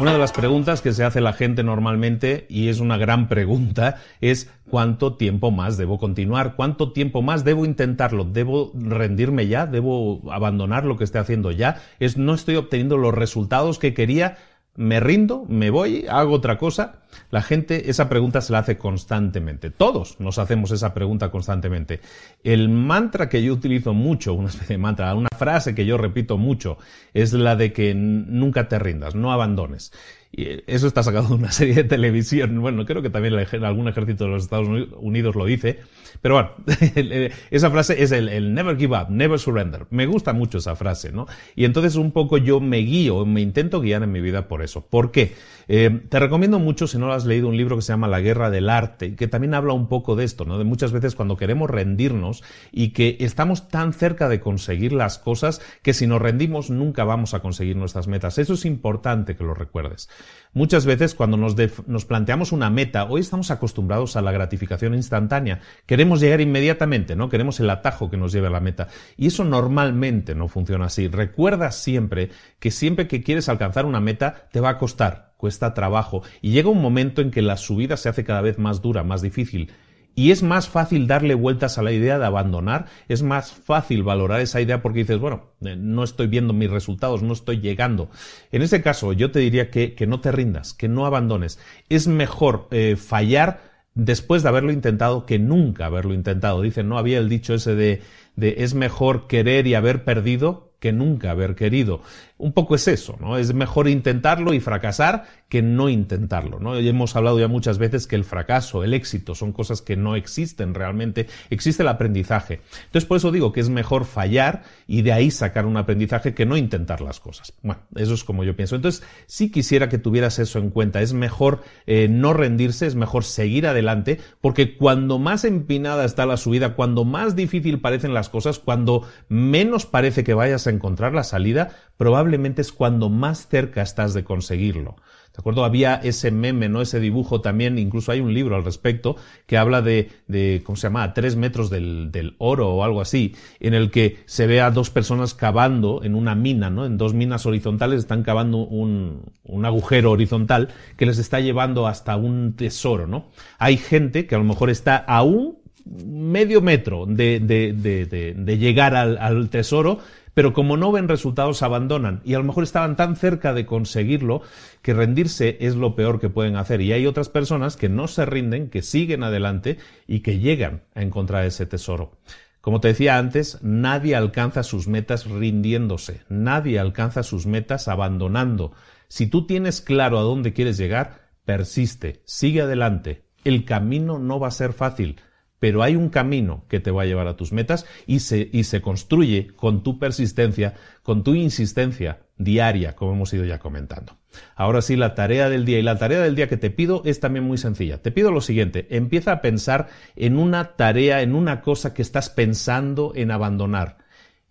[0.00, 3.96] Una de las preguntas que se hace la gente normalmente, y es una gran pregunta,
[4.22, 6.56] es ¿cuánto tiempo más debo continuar?
[6.56, 8.24] ¿Cuánto tiempo más debo intentarlo?
[8.24, 9.66] ¿Debo rendirme ya?
[9.66, 11.82] ¿Debo abandonar lo que esté haciendo ya?
[11.98, 14.38] ¿Es no estoy obteniendo los resultados que quería?
[14.76, 16.99] me rindo, me voy, hago otra cosa.
[17.30, 19.70] La gente esa pregunta se la hace constantemente.
[19.70, 22.00] Todos nos hacemos esa pregunta constantemente.
[22.42, 26.38] El mantra que yo utilizo mucho, una especie de mantra, una frase que yo repito
[26.38, 26.78] mucho,
[27.14, 29.92] es la de que nunca te rindas, no abandones.
[30.32, 32.60] Y eso está sacado de una serie de televisión.
[32.60, 33.34] Bueno, creo que también
[33.64, 35.80] algún ejército de los Estados Unidos lo dice.
[36.22, 36.50] Pero bueno,
[37.50, 39.86] esa frase es el, never give up, never surrender.
[39.90, 41.26] Me gusta mucho esa frase, ¿no?
[41.56, 44.86] Y entonces un poco yo me guío, me intento guiar en mi vida por eso.
[44.86, 45.34] ¿Por qué?
[45.68, 48.20] Eh, te recomiendo mucho, si no lo has leído, un libro que se llama La
[48.20, 50.58] Guerra del Arte, que también habla un poco de esto, ¿no?
[50.58, 55.60] De muchas veces cuando queremos rendirnos y que estamos tan cerca de conseguir las cosas
[55.82, 58.38] que si nos rendimos nunca vamos a conseguir nuestras metas.
[58.38, 60.08] Eso es importante que lo recuerdes.
[60.52, 61.56] Muchas veces cuando nos,
[61.86, 65.60] nos, planteamos una meta, hoy estamos acostumbrados a la gratificación instantánea.
[65.86, 67.28] Queremos llegar inmediatamente, ¿no?
[67.28, 68.88] Queremos el atajo que nos lleve a la meta.
[69.16, 71.08] Y eso normalmente no funciona así.
[71.08, 76.22] Recuerda siempre que siempre que quieres alcanzar una meta, te va a costar, cuesta trabajo.
[76.42, 79.22] Y llega un momento en que la subida se hace cada vez más dura, más
[79.22, 79.72] difícil.
[80.14, 84.40] Y es más fácil darle vueltas a la idea de abandonar, es más fácil valorar
[84.40, 88.10] esa idea porque dices, bueno, eh, no estoy viendo mis resultados, no estoy llegando.
[88.52, 91.58] En ese caso, yo te diría que, que no te rindas, que no abandones.
[91.88, 93.62] Es mejor eh, fallar
[93.94, 96.60] después de haberlo intentado que nunca haberlo intentado.
[96.60, 98.02] Dicen, no había el dicho ese de,
[98.36, 102.02] de es mejor querer y haber perdido que nunca haber querido
[102.40, 103.36] un poco es eso, ¿no?
[103.36, 106.78] Es mejor intentarlo y fracasar que no intentarlo, ¿no?
[106.78, 110.16] Y hemos hablado ya muchas veces que el fracaso, el éxito son cosas que no
[110.16, 112.60] existen realmente, existe el aprendizaje.
[112.86, 116.46] Entonces por eso digo que es mejor fallar y de ahí sacar un aprendizaje que
[116.46, 117.52] no intentar las cosas.
[117.62, 118.76] Bueno, eso es como yo pienso.
[118.76, 121.02] Entonces sí quisiera que tuvieras eso en cuenta.
[121.02, 126.38] Es mejor eh, no rendirse, es mejor seguir adelante, porque cuando más empinada está la
[126.38, 131.24] subida, cuando más difícil parecen las cosas, cuando menos parece que vayas a encontrar la
[131.24, 134.96] salida, probablemente es cuando más cerca estás de conseguirlo.
[135.32, 135.64] ¿De acuerdo?
[135.64, 136.82] Había ese meme, ¿no?
[136.82, 139.14] Ese dibujo también, incluso hay un libro al respecto
[139.46, 141.04] que habla de, de ¿cómo se llama?
[141.04, 144.72] A tres metros del, del, oro o algo así, en el que se ve a
[144.72, 146.84] dos personas cavando en una mina, ¿no?
[146.84, 152.16] En dos minas horizontales están cavando un, un agujero horizontal que les está llevando hasta
[152.16, 153.28] un tesoro, ¿no?
[153.58, 159.48] Hay gente que a lo mejor está aún medio metro de, de, llegar al, al
[159.48, 159.98] tesoro,
[160.34, 164.42] pero como no ven resultados abandonan y a lo mejor estaban tan cerca de conseguirlo
[164.82, 168.26] que rendirse es lo peor que pueden hacer y hay otras personas que no se
[168.26, 172.12] rinden, que siguen adelante y que llegan a encontrar ese tesoro.
[172.60, 178.72] Como te decía antes, nadie alcanza sus metas rindiéndose, nadie alcanza sus metas abandonando.
[179.08, 183.24] Si tú tienes claro a dónde quieres llegar, persiste, sigue adelante.
[183.44, 185.16] El camino no va a ser fácil,
[185.60, 188.64] pero hay un camino que te va a llevar a tus metas y se, y
[188.64, 194.16] se construye con tu persistencia, con tu insistencia diaria, como hemos ido ya comentando.
[194.56, 197.20] Ahora sí, la tarea del día y la tarea del día que te pido es
[197.20, 198.00] también muy sencilla.
[198.00, 202.30] Te pido lo siguiente, empieza a pensar en una tarea, en una cosa que estás
[202.30, 203.98] pensando en abandonar.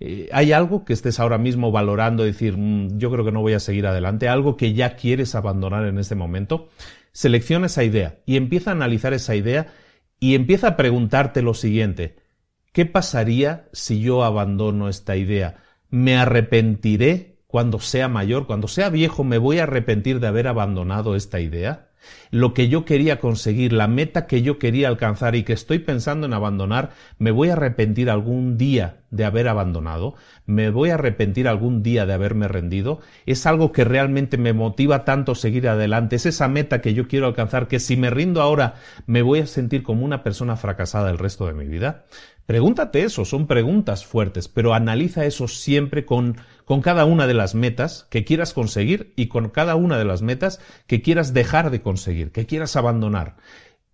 [0.00, 3.54] Eh, ¿Hay algo que estés ahora mismo valorando, decir, mm, yo creo que no voy
[3.54, 4.28] a seguir adelante?
[4.28, 6.68] ¿Algo que ya quieres abandonar en este momento?
[7.12, 9.68] Selecciona esa idea y empieza a analizar esa idea
[10.20, 12.16] y empieza a preguntarte lo siguiente,
[12.72, 15.62] ¿qué pasaría si yo abandono esta idea?
[15.90, 21.16] ¿Me arrepentiré cuando sea mayor, cuando sea viejo, me voy a arrepentir de haber abandonado
[21.16, 21.87] esta idea?
[22.30, 26.26] Lo que yo quería conseguir, la meta que yo quería alcanzar y que estoy pensando
[26.26, 30.14] en abandonar, me voy a arrepentir algún día de haber abandonado,
[30.46, 35.04] me voy a arrepentir algún día de haberme rendido, es algo que realmente me motiva
[35.04, 38.74] tanto seguir adelante, es esa meta que yo quiero alcanzar que si me rindo ahora
[39.06, 42.04] me voy a sentir como una persona fracasada el resto de mi vida.
[42.46, 46.38] Pregúntate eso, son preguntas fuertes, pero analiza eso siempre con,
[46.68, 50.20] con cada una de las metas que quieras conseguir y con cada una de las
[50.20, 53.36] metas que quieras dejar de conseguir, que quieras abandonar.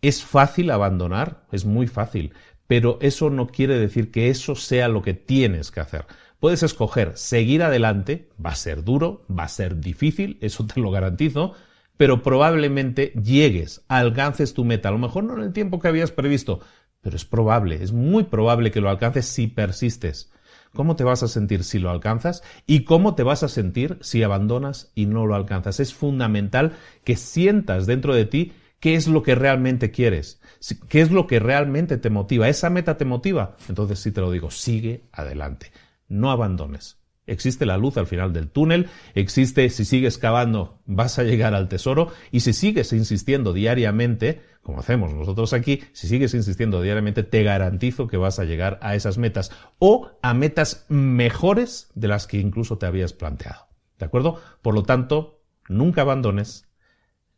[0.00, 2.32] Es fácil abandonar, es muy fácil,
[2.66, 6.06] pero eso no quiere decir que eso sea lo que tienes que hacer.
[6.40, 10.90] Puedes escoger seguir adelante, va a ser duro, va a ser difícil, eso te lo
[10.90, 11.52] garantizo,
[11.98, 16.10] pero probablemente llegues, alcances tu meta, a lo mejor no en el tiempo que habías
[16.10, 16.60] previsto,
[17.02, 20.32] pero es probable, es muy probable que lo alcances si persistes.
[20.74, 22.42] ¿Cómo te vas a sentir si lo alcanzas?
[22.66, 25.80] ¿Y cómo te vas a sentir si abandonas y no lo alcanzas?
[25.80, 26.72] Es fundamental
[27.04, 30.40] que sientas dentro de ti qué es lo que realmente quieres,
[30.88, 32.48] qué es lo que realmente te motiva.
[32.48, 33.56] ¿Esa meta te motiva?
[33.68, 35.72] Entonces sí te lo digo, sigue adelante,
[36.08, 37.01] no abandones.
[37.32, 41.68] Existe la luz al final del túnel, existe si sigues cavando vas a llegar al
[41.68, 47.42] tesoro y si sigues insistiendo diariamente, como hacemos nosotros aquí, si sigues insistiendo diariamente te
[47.42, 52.38] garantizo que vas a llegar a esas metas o a metas mejores de las que
[52.38, 53.66] incluso te habías planteado.
[53.98, 54.38] ¿De acuerdo?
[54.60, 56.68] Por lo tanto, nunca abandones,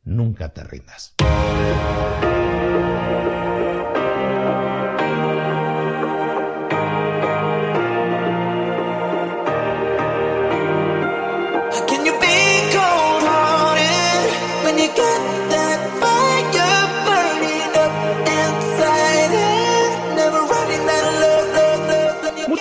[0.02, 1.14] nunca te rindas.